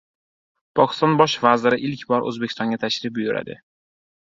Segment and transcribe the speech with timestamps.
[0.79, 3.61] Pokiston bosh vaziri ilk bor O‘zbekistonga tashrif buyuradi